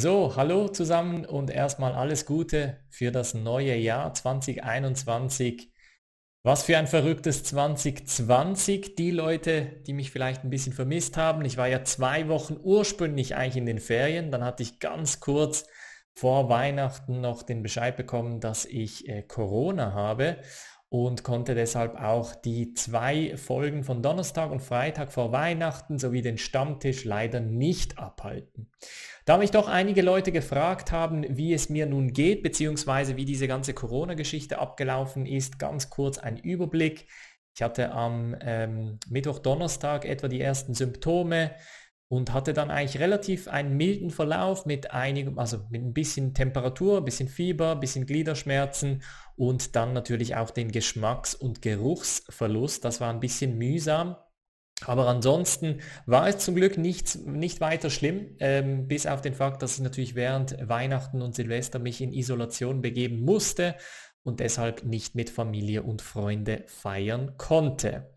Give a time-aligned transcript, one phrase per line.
[0.00, 5.72] So, hallo zusammen und erstmal alles Gute für das neue Jahr 2021.
[6.44, 8.94] Was für ein verrücktes 2020.
[8.94, 11.44] Die Leute, die mich vielleicht ein bisschen vermisst haben.
[11.44, 14.30] Ich war ja zwei Wochen ursprünglich eigentlich in den Ferien.
[14.30, 15.66] Dann hatte ich ganz kurz
[16.14, 20.38] vor Weihnachten noch den Bescheid bekommen, dass ich äh, Corona habe
[20.90, 26.38] und konnte deshalb auch die zwei Folgen von Donnerstag und Freitag vor Weihnachten sowie den
[26.38, 28.70] Stammtisch leider nicht abhalten.
[29.26, 33.46] Da mich doch einige Leute gefragt haben, wie es mir nun geht, beziehungsweise wie diese
[33.46, 37.06] ganze Corona-Geschichte abgelaufen ist, ganz kurz ein Überblick.
[37.54, 41.50] Ich hatte am ähm, Mittwoch, Donnerstag etwa die ersten Symptome,
[42.08, 46.98] und hatte dann eigentlich relativ einen milden Verlauf mit einigem, also mit ein bisschen Temperatur,
[46.98, 49.02] ein bisschen Fieber, ein bisschen Gliederschmerzen
[49.36, 52.84] und dann natürlich auch den Geschmacks- und Geruchsverlust.
[52.84, 54.16] Das war ein bisschen mühsam.
[54.86, 59.60] Aber ansonsten war es zum Glück nicht, nicht weiter schlimm, ähm, bis auf den Fakt,
[59.60, 63.74] dass ich natürlich während Weihnachten und Silvester mich in Isolation begeben musste
[64.22, 68.14] und deshalb nicht mit Familie und Freunde feiern konnte.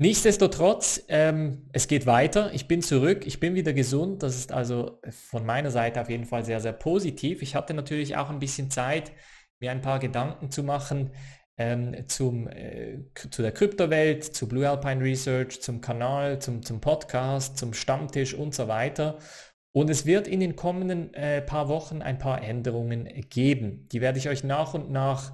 [0.00, 2.54] Nichtsdestotrotz, ähm, es geht weiter.
[2.54, 4.22] Ich bin zurück, ich bin wieder gesund.
[4.22, 7.42] Das ist also von meiner Seite auf jeden Fall sehr, sehr positiv.
[7.42, 9.12] Ich hatte natürlich auch ein bisschen Zeit,
[9.58, 11.10] mir ein paar Gedanken zu machen
[11.58, 17.58] ähm, zum, äh, zu der Kryptowelt, zu Blue Alpine Research, zum Kanal, zum, zum Podcast,
[17.58, 19.18] zum Stammtisch und so weiter.
[19.72, 23.86] Und es wird in den kommenden äh, paar Wochen ein paar Änderungen geben.
[23.92, 25.32] Die werde ich euch nach und nach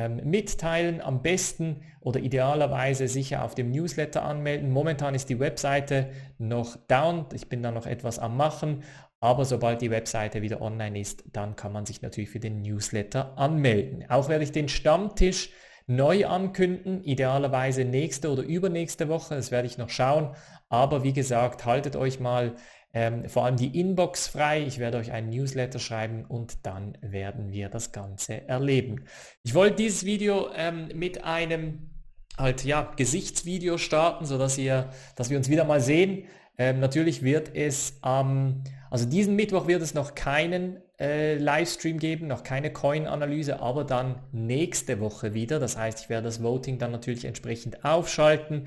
[0.00, 4.70] ähm, mitteilen, am besten oder idealerweise sicher auf dem Newsletter anmelden.
[4.70, 8.82] Momentan ist die Webseite noch down, ich bin da noch etwas am machen,
[9.20, 13.36] aber sobald die Webseite wieder online ist, dann kann man sich natürlich für den Newsletter
[13.36, 14.06] anmelden.
[14.08, 15.50] Auch werde ich den Stammtisch
[15.86, 20.34] neu ankündigen, idealerweise nächste oder übernächste Woche, das werde ich noch schauen.
[20.70, 22.54] Aber wie gesagt, haltet euch mal
[22.92, 24.62] ähm, vor allem die Inbox frei.
[24.66, 29.04] Ich werde euch einen Newsletter schreiben und dann werden wir das Ganze erleben.
[29.42, 31.90] Ich wollte dieses Video ähm, mit einem
[32.36, 36.24] halt ja Gesichtsvideo starten, so dass ihr, dass wir uns wieder mal sehen.
[36.58, 42.26] Ähm, natürlich wird es am, also diesen Mittwoch wird es noch keinen äh, Livestream geben,
[42.26, 45.58] noch keine Coin-Analyse, aber dann nächste Woche wieder.
[45.58, 48.64] Das heißt, ich werde das Voting dann natürlich entsprechend aufschalten.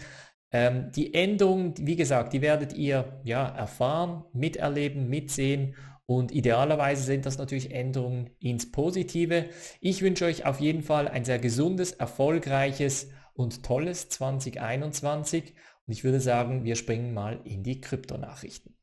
[0.54, 5.76] Ähm, die Änderungen, wie gesagt, die werdet ihr ja erfahren, miterleben, mitsehen
[6.06, 9.46] und idealerweise sind das natürlich Änderungen ins Positive.
[9.82, 15.56] Ich wünsche euch auf jeden Fall ein sehr gesundes, erfolgreiches und tolles 2021
[15.88, 18.74] und ich würde sagen, wir springen mal in die Kryptonachrichten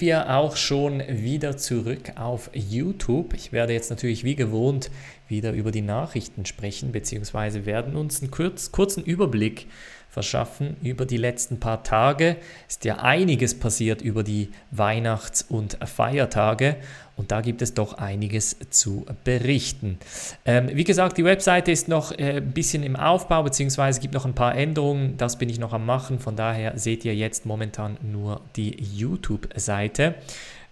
[0.00, 3.34] wir auch schon wieder zurück auf YouTube.
[3.34, 4.90] Ich werde jetzt natürlich wie gewohnt
[5.28, 9.66] wieder über die Nachrichten sprechen, beziehungsweise werden uns einen kurz, kurzen Überblick
[10.12, 12.36] verschaffen über die letzten paar Tage.
[12.68, 16.76] Ist ja einiges passiert über die Weihnachts- und Feiertage
[17.16, 19.98] und da gibt es doch einiges zu berichten.
[20.44, 24.26] Ähm, wie gesagt, die Webseite ist noch äh, ein bisschen im Aufbau, beziehungsweise gibt noch
[24.26, 25.16] ein paar Änderungen.
[25.16, 26.18] Das bin ich noch am Machen.
[26.18, 30.14] Von daher seht ihr jetzt momentan nur die YouTube-Seite.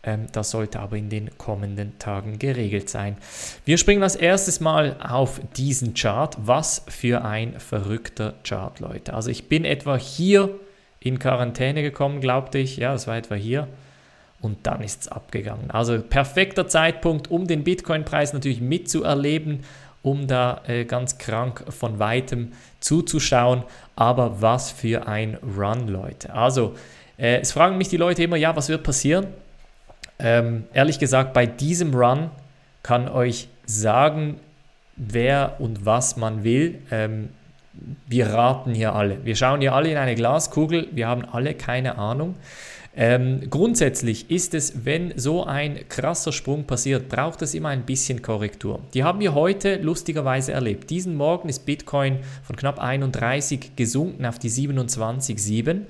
[0.03, 3.17] Ähm, das sollte aber in den kommenden Tagen geregelt sein.
[3.65, 6.37] Wir springen als erstes mal auf diesen Chart.
[6.41, 9.15] Was für ein verrückter Chart, Leute.
[9.15, 10.51] Also ich bin etwa hier
[11.01, 12.77] in Quarantäne gekommen, glaubte ich.
[12.77, 13.69] Ja, das war etwa hier.
[14.41, 15.71] Und dann ist es abgegangen.
[15.71, 19.65] Also perfekter Zeitpunkt, um den Bitcoin-Preis natürlich mitzuerleben,
[20.03, 23.65] um da äh, ganz krank von weitem zuzuschauen.
[23.97, 26.33] Aber was für ein Run, Leute.
[26.33, 26.75] Also,
[27.19, 29.27] äh, es fragen mich die Leute immer, ja, was wird passieren?
[30.23, 32.31] Ähm, ehrlich gesagt, bei diesem Run
[32.83, 34.39] kann euch sagen,
[34.97, 36.79] wer und was man will.
[36.91, 37.31] Ähm,
[38.07, 39.25] wir raten hier alle.
[39.25, 40.89] Wir schauen hier alle in eine Glaskugel.
[40.93, 42.35] Wir haben alle keine Ahnung.
[42.97, 48.21] Ähm, grundsätzlich ist es, wenn so ein krasser Sprung passiert, braucht es immer ein bisschen
[48.21, 48.81] Korrektur.
[48.95, 50.91] Die haben wir heute lustigerweise erlebt.
[50.91, 55.83] Diesen Morgen ist Bitcoin von knapp 31 gesunken auf die 27,7.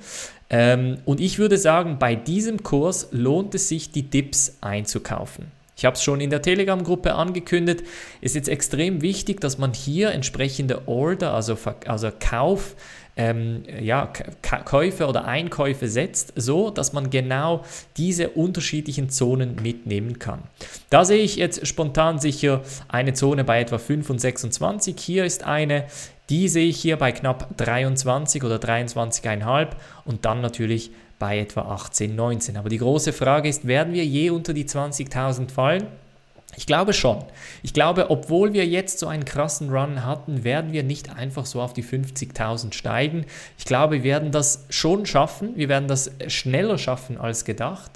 [0.51, 5.47] Ähm, und ich würde sagen, bei diesem Kurs lohnt es sich, die Dips einzukaufen.
[5.77, 7.85] Ich habe es schon in der Telegram-Gruppe angekündigt.
[8.21, 12.77] Ist jetzt extrem wichtig, dass man hier entsprechende Order, also, also Kauf,
[13.17, 14.13] ähm, ja,
[14.65, 17.65] Käufe oder Einkäufe setzt, so dass man genau
[17.97, 20.43] diese unterschiedlichen Zonen mitnehmen kann.
[20.91, 24.99] Da sehe ich jetzt spontan sicher eine Zone bei etwa 5 und 26.
[24.99, 25.87] Hier ist eine,
[26.31, 29.69] die sehe ich hier bei knapp 23 oder 23,5
[30.05, 32.57] und dann natürlich bei etwa 18, 19.
[32.57, 35.87] Aber die große Frage ist, werden wir je unter die 20.000 fallen?
[36.57, 37.25] Ich glaube schon.
[37.63, 41.61] Ich glaube, obwohl wir jetzt so einen krassen Run hatten, werden wir nicht einfach so
[41.61, 43.25] auf die 50.000 steigen.
[43.57, 45.57] Ich glaube, wir werden das schon schaffen.
[45.57, 47.93] Wir werden das schneller schaffen als gedacht.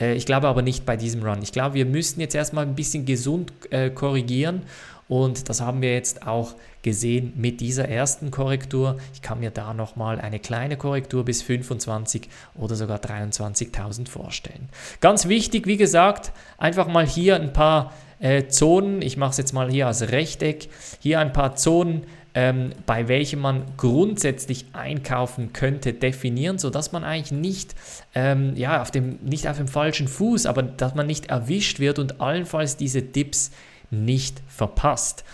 [0.00, 1.42] Äh, ich glaube aber nicht bei diesem Run.
[1.42, 4.62] Ich glaube, wir müssen jetzt erstmal ein bisschen gesund äh, korrigieren
[5.08, 8.98] und das haben wir jetzt auch gesehen mit dieser ersten Korrektur.
[9.14, 14.68] Ich kann mir da nochmal eine kleine Korrektur bis 25 oder sogar 23.000 vorstellen.
[15.00, 19.00] Ganz wichtig, wie gesagt, einfach mal hier ein paar äh, Zonen.
[19.00, 20.68] Ich mache es jetzt mal hier als Rechteck.
[21.00, 22.04] Hier ein paar Zonen
[22.34, 27.74] ähm, bei welchem man grundsätzlich einkaufen könnte, definieren, sodass man eigentlich nicht,
[28.14, 31.98] ähm, ja, auf dem, nicht auf dem falschen Fuß, aber dass man nicht erwischt wird
[31.98, 33.50] und allenfalls diese Dips
[33.90, 35.24] nicht verpasst.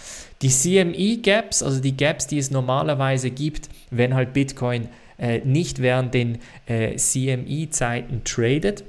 [0.42, 4.88] Die CME-Gaps, also die Gaps, die es normalerweise gibt, wenn halt Bitcoin
[5.18, 8.84] äh, nicht während den äh, CME-Zeiten tradet,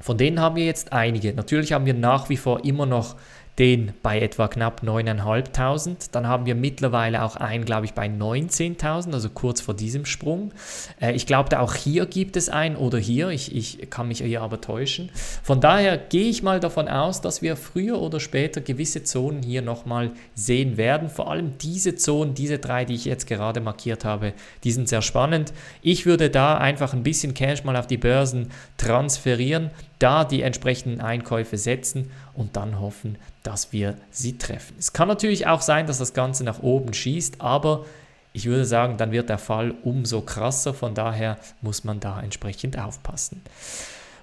[0.00, 1.32] von denen haben wir jetzt einige.
[1.32, 3.16] Natürlich haben wir nach wie vor immer noch
[3.58, 6.10] den bei etwa knapp 9.500.
[6.12, 10.52] Dann haben wir mittlerweile auch einen, glaube ich, bei 19.000, also kurz vor diesem Sprung.
[11.00, 14.42] Äh, ich glaube, auch hier gibt es einen oder hier, ich, ich kann mich hier
[14.42, 15.10] aber täuschen.
[15.42, 19.62] Von daher gehe ich mal davon aus, dass wir früher oder später gewisse Zonen hier
[19.62, 21.08] nochmal sehen werden.
[21.08, 25.02] Vor allem diese Zonen, diese drei, die ich jetzt gerade markiert habe, die sind sehr
[25.02, 25.52] spannend.
[25.82, 31.00] Ich würde da einfach ein bisschen Cash mal auf die Börsen transferieren, da die entsprechenden
[31.00, 34.76] Einkäufe setzen und dann hoffen, dass wir sie treffen.
[34.78, 37.84] Es kann natürlich auch sein, dass das Ganze nach oben schießt, aber
[38.32, 40.74] ich würde sagen, dann wird der Fall umso krasser.
[40.74, 43.42] Von daher muss man da entsprechend aufpassen.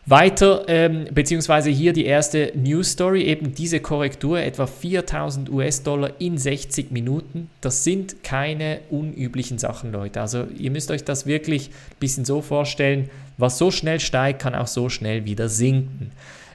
[0.08, 6.38] Weiter, ähm, beziehungsweise hier die erste News Story, eben diese Korrektur, etwa 4000 US-Dollar in
[6.38, 7.50] 60 Minuten.
[7.62, 10.22] Das sind keine unüblichen Sachen, Leute.
[10.22, 13.10] Also ihr müsst euch das wirklich ein bisschen so vorstellen,
[13.40, 16.12] was so schnell steigt, kann auch so schnell wieder sinken.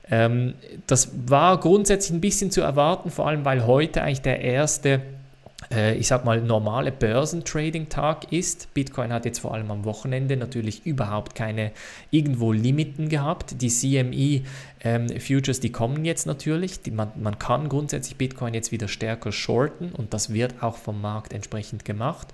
[0.09, 0.55] Ähm,
[0.87, 5.01] das war grundsätzlich ein bisschen zu erwarten, vor allem weil heute eigentlich der erste
[5.97, 8.73] ich sag mal, normale Börsentrading-Tag ist.
[8.75, 11.73] Bitcoin hat jetzt vor allem am Wochenende natürlich überhaupt keine
[12.11, 13.61] irgendwo Limiten gehabt.
[13.61, 14.43] Die CME
[14.83, 16.81] ähm, die kommen jetzt natürlich.
[16.83, 21.01] Die, man, man kann grundsätzlich Bitcoin jetzt wieder stärker shorten und das wird auch vom
[21.01, 22.29] Markt entsprechend gemacht.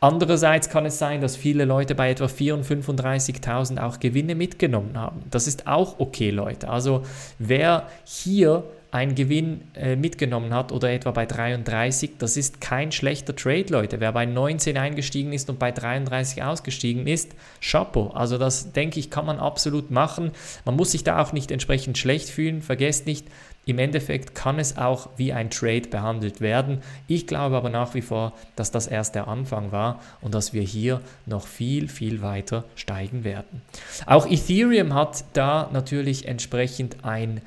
[0.00, 2.64] Andererseits kann es sein, dass viele Leute bei etwa 34.000 und
[3.00, 5.24] 35.000 auch Gewinne mitgenommen haben.
[5.30, 6.68] Das ist auch okay, Leute.
[6.68, 7.04] Also
[7.40, 13.36] wer hier einen Gewinn äh, mitgenommen hat oder etwa bei 33, das ist kein schlechter
[13.36, 14.00] Trade, Leute.
[14.00, 18.08] Wer bei 19 eingestiegen ist und bei 33 ausgestiegen ist, Chapeau.
[18.08, 20.32] Also das denke ich, kann man absolut machen.
[20.64, 22.62] Man muss sich da auch nicht entsprechend schlecht fühlen.
[22.62, 23.26] Vergesst nicht,
[23.66, 26.80] im Endeffekt kann es auch wie ein Trade behandelt werden.
[27.06, 30.62] Ich glaube aber nach wie vor, dass das erst der Anfang war und dass wir
[30.62, 33.60] hier noch viel, viel weiter steigen werden.
[34.06, 37.42] Auch Ethereum hat da natürlich entsprechend ein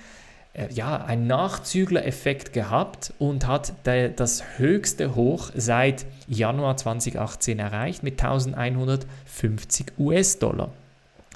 [0.69, 9.94] ja, einen Nachzügler-Effekt gehabt und hat das höchste Hoch seit Januar 2018 erreicht mit 1150
[9.98, 10.71] US-Dollar.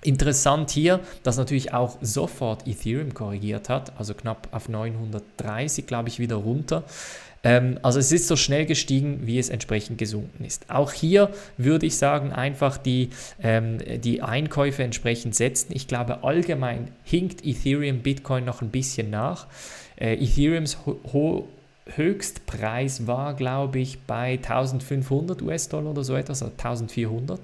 [0.02, 6.20] Interessant hier, dass natürlich auch sofort Ethereum korrigiert hat, also knapp auf 930, glaube ich,
[6.20, 6.84] wieder runter.
[7.46, 10.70] Ähm, also es ist so schnell gestiegen, wie es entsprechend gesunken ist.
[10.70, 13.12] Auch hier würde ich sagen, einfach die,
[13.42, 15.72] ähm, die Einkäufe entsprechend setzen.
[15.74, 19.46] Ich glaube, allgemein hinkt Ethereum Bitcoin noch ein bisschen nach.
[19.96, 21.48] Äh, Ethereums ho
[21.88, 27.40] Höchstpreis war, glaube ich, bei 1500 US-Dollar oder so etwas, also 1400.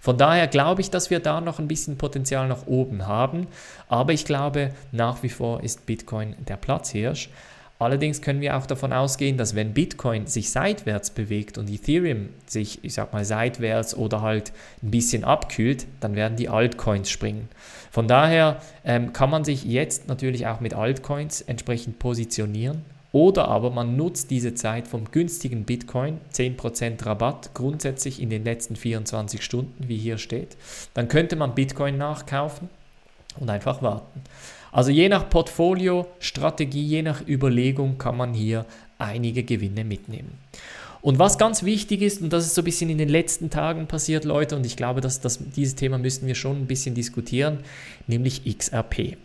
[0.00, 3.46] Von daher glaube ich, dass wir da noch ein bisschen Potenzial nach oben haben.
[3.86, 7.28] Aber ich glaube, nach wie vor ist Bitcoin der Platzhirsch.
[7.78, 12.84] Allerdings können wir auch davon ausgehen, dass wenn Bitcoin sich seitwärts bewegt und Ethereum sich,
[12.84, 14.52] ich sag mal, seitwärts oder halt
[14.82, 17.48] ein bisschen abkühlt, dann werden die Altcoins springen.
[17.90, 22.82] Von daher ähm, kann man sich jetzt natürlich auch mit Altcoins entsprechend positionieren.
[23.14, 28.74] Oder aber man nutzt diese Zeit vom günstigen Bitcoin, 10% Rabatt grundsätzlich in den letzten
[28.74, 30.56] 24 Stunden, wie hier steht.
[30.94, 32.68] Dann könnte man Bitcoin nachkaufen
[33.38, 34.22] und einfach warten.
[34.74, 38.66] Also je nach Portfolio, Strategie, je nach Überlegung kann man hier
[38.98, 40.32] einige Gewinne mitnehmen.
[41.00, 43.86] Und was ganz wichtig ist, und das ist so ein bisschen in den letzten Tagen
[43.86, 47.58] passiert, Leute, und ich glaube, dass, dass dieses Thema müssten wir schon ein bisschen diskutieren,
[48.08, 49.16] nämlich XRP.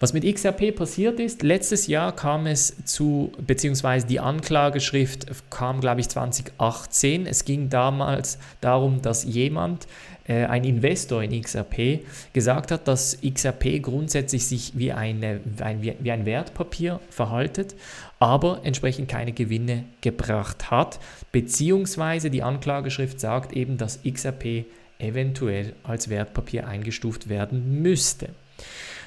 [0.00, 6.00] Was mit XRP passiert ist, letztes Jahr kam es zu, beziehungsweise die Anklageschrift kam, glaube
[6.00, 7.26] ich, 2018.
[7.26, 9.88] Es ging damals darum, dass jemand
[10.28, 12.00] äh, ein Investor in XRP
[12.32, 17.74] gesagt hat, dass XRP grundsätzlich sich wie, eine, ein, wie ein Wertpapier verhaltet,
[18.20, 21.00] aber entsprechend keine Gewinne gebracht hat,
[21.32, 24.66] beziehungsweise die Anklageschrift sagt eben, dass XRP
[24.98, 28.28] eventuell als Wertpapier eingestuft werden müsste.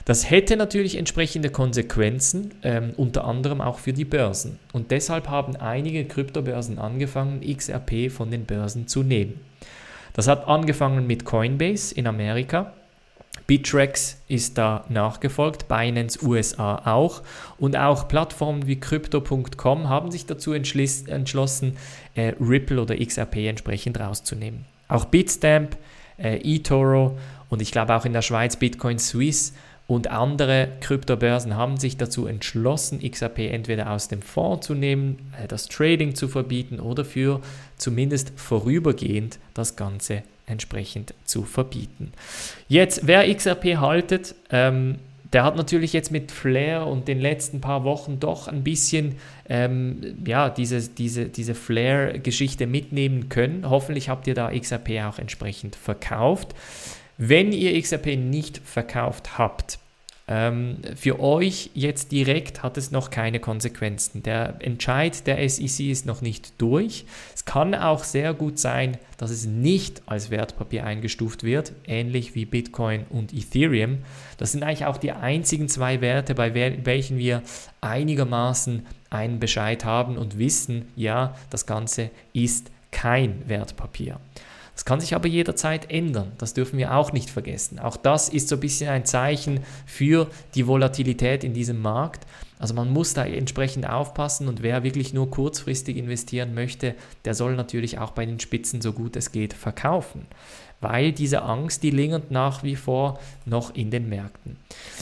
[0.05, 4.60] Das hätte natürlich entsprechende Konsequenzen, ähm, unter anderem auch für die Börsen.
[4.74, 9.39] Und deshalb haben einige Kryptobörsen angefangen, XRP von den Börsen zu nehmen.
[10.13, 12.74] Das hat angefangen mit Coinbase in Amerika.
[13.48, 17.22] Bittrex ist da nachgefolgt, Binance USA auch
[17.58, 21.77] und auch Plattformen wie Crypto.com haben sich dazu entschlossen,
[22.15, 24.65] äh, Ripple oder XRP entsprechend rauszunehmen.
[24.88, 25.77] Auch Bitstamp,
[26.17, 27.17] äh, eToro
[27.51, 29.53] und ich glaube auch in der Schweiz Bitcoin Swiss
[29.86, 35.48] und andere Kryptobörsen haben sich dazu entschlossen, XRP entweder aus dem Fonds zu nehmen, äh,
[35.48, 37.41] das Trading zu verbieten oder für
[37.77, 42.13] zumindest vorübergehend das Ganze entsprechend zu verbieten.
[42.70, 45.00] Jetzt, wer XRP haltet, ähm,
[45.34, 49.15] der hat natürlich jetzt mit Flair und den letzten paar Wochen doch ein bisschen
[49.50, 53.70] ähm, ja, diese, diese, diese Flair-Geschichte mitnehmen können.
[53.70, 56.55] Hoffentlich habt ihr da XRP auch entsprechend verkauft.
[57.24, 59.78] Wenn ihr XRP nicht verkauft habt,
[60.28, 64.24] ähm, für euch jetzt direkt hat es noch keine Konsequenzen.
[64.24, 67.06] Der Entscheid der SEC ist noch nicht durch.
[67.36, 72.46] Es kann auch sehr gut sein, dass es nicht als Wertpapier eingestuft wird, ähnlich wie
[72.46, 74.00] Bitcoin und Ethereum.
[74.40, 77.44] Das sind eigentlich auch die einzigen zwei Werte, bei welchen wir
[77.82, 84.20] einigermaßen einen Bescheid haben und wissen, ja, das Ganze ist kein Wertpapier.
[84.74, 86.32] Das kann sich aber jederzeit ändern.
[86.38, 87.80] Das dürfen wir auch nicht vergessen.
[87.80, 92.25] Auch das ist so ein bisschen ein Zeichen für die Volatilität in diesem Markt.
[92.58, 97.56] Also man muss da entsprechend aufpassen und wer wirklich nur kurzfristig investieren möchte, der soll
[97.56, 100.28] natürlich auch bei den Spitzen so gut es geht verkaufen.
[100.80, 104.58] Weil diese Angst, die lingert nach wie vor noch in den Märkten.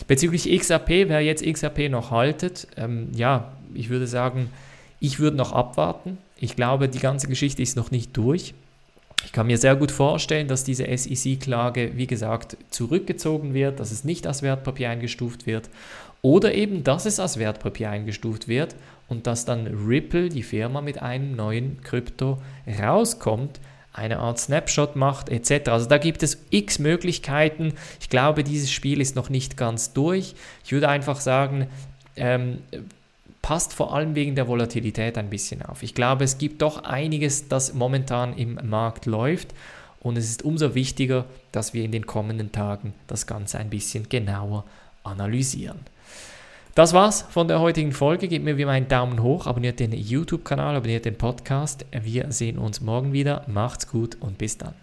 [0.08, 4.50] Bezüglich XRP, wer jetzt XRP noch haltet, ähm, ja, ich würde sagen,
[5.00, 6.18] ich würde noch abwarten.
[6.38, 8.54] Ich glaube, die ganze Geschichte ist noch nicht durch.
[9.26, 14.04] Ich kann mir sehr gut vorstellen, dass diese SEC-Klage, wie gesagt, zurückgezogen wird, dass es
[14.04, 15.70] nicht als Wertpapier eingestuft wird
[16.22, 18.76] oder eben, dass es als Wertpapier eingestuft wird
[19.08, 22.38] und dass dann Ripple, die Firma, mit einem neuen Krypto
[22.80, 23.60] rauskommt,
[23.92, 25.70] eine Art Snapshot macht etc.
[25.70, 27.74] Also da gibt es x Möglichkeiten.
[28.00, 30.36] Ich glaube, dieses Spiel ist noch nicht ganz durch.
[30.64, 31.68] Ich würde einfach sagen,
[32.16, 32.60] ähm,
[33.50, 35.82] passt vor allem wegen der Volatilität ein bisschen auf.
[35.82, 39.56] Ich glaube, es gibt doch einiges, das momentan im Markt läuft
[40.02, 44.08] und es ist umso wichtiger, dass wir in den kommenden Tagen das Ganze ein bisschen
[44.08, 44.66] genauer
[45.02, 45.80] analysieren.
[46.76, 48.28] Das war's von der heutigen Folge.
[48.28, 51.88] Gebt mir wie immer einen Daumen hoch, abonniert den YouTube-Kanal, abonniert den Podcast.
[51.92, 53.46] Wir sehen uns morgen wieder.
[53.48, 54.76] Macht's gut und bis dann.